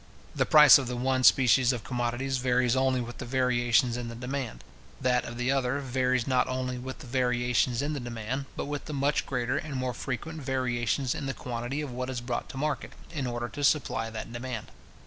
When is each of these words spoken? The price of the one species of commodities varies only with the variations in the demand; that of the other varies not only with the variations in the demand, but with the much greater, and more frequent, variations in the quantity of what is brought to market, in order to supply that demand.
The 0.35 0.47
price 0.47 0.79
of 0.79 0.87
the 0.87 0.95
one 0.97 1.23
species 1.23 1.71
of 1.71 1.83
commodities 1.83 2.39
varies 2.39 2.75
only 2.75 3.01
with 3.01 3.19
the 3.19 3.25
variations 3.25 3.97
in 3.97 4.07
the 4.07 4.15
demand; 4.15 4.63
that 4.99 5.25
of 5.25 5.37
the 5.37 5.51
other 5.51 5.77
varies 5.79 6.25
not 6.25 6.47
only 6.47 6.79
with 6.79 6.97
the 6.97 7.05
variations 7.05 7.83
in 7.83 7.93
the 7.93 7.99
demand, 7.99 8.45
but 8.55 8.65
with 8.65 8.85
the 8.85 8.93
much 8.95 9.27
greater, 9.27 9.57
and 9.59 9.75
more 9.75 9.93
frequent, 9.93 10.41
variations 10.41 11.13
in 11.13 11.27
the 11.27 11.35
quantity 11.35 11.81
of 11.81 11.91
what 11.91 12.09
is 12.09 12.19
brought 12.19 12.49
to 12.49 12.57
market, 12.57 12.93
in 13.11 13.27
order 13.27 13.47
to 13.49 13.63
supply 13.63 14.09
that 14.09 14.33
demand. 14.33 14.71